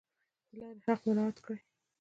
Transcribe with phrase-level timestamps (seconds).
[0.49, 1.59] د لارې حق مراعات کړئ